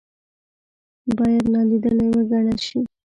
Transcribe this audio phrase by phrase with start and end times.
[1.17, 2.79] باید نا لیدلې وګڼل شي.